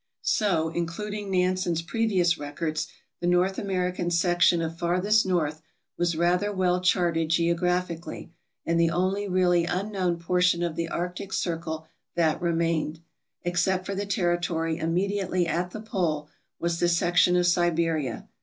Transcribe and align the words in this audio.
So, 0.23 0.69
including 0.69 1.29
Nansen's 1.29 1.83
previous 1.83 2.35
records, 2.39 2.87
the 3.19 3.27
North 3.27 3.59
American 3.59 4.09
section 4.09 4.59
of 4.59 4.79
"farthest 4.79 5.27
north" 5.27 5.61
was 5.95 6.17
rather 6.17 6.51
well 6.51 6.81
charted 6.81 7.29
geograph 7.29 7.95
ically, 7.95 8.29
and 8.65 8.79
the 8.79 8.89
only 8.89 9.27
really 9.27 9.65
unknown 9.65 10.17
portion 10.17 10.63
of 10.63 10.75
the 10.75 10.89
arctic 10.89 11.31
circle 11.31 11.85
that 12.15 12.41
remained, 12.41 13.01
except 13.43 13.85
for 13.85 13.93
the 13.93 14.07
territory 14.07 14.79
immediately 14.79 15.45
at 15.45 15.69
the 15.69 15.79
pole, 15.81 16.29
was 16.57 16.79
the 16.79 16.89
section 16.89 17.35
of 17.35 17.45
Siberia. 17.45 18.27